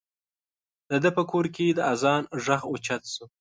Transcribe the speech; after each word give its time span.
د 0.89 0.91
ده 1.03 1.09
په 1.17 1.23
کور 1.31 1.45
کې 1.55 1.65
د 1.73 1.79
اذان 1.93 2.23
غږ 2.45 2.61
اوچت 2.71 3.03
شو. 3.13 3.25